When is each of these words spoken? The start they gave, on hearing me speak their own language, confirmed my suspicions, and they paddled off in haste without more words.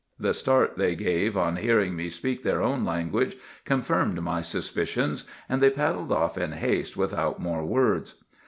The 0.17 0.33
start 0.33 0.77
they 0.79 0.95
gave, 0.95 1.37
on 1.37 1.57
hearing 1.57 1.95
me 1.95 2.09
speak 2.09 2.41
their 2.41 2.59
own 2.59 2.83
language, 2.83 3.37
confirmed 3.65 4.19
my 4.23 4.41
suspicions, 4.41 5.25
and 5.47 5.61
they 5.61 5.69
paddled 5.69 6.11
off 6.11 6.39
in 6.39 6.53
haste 6.53 6.97
without 6.97 7.39
more 7.39 7.63
words. 7.63 8.15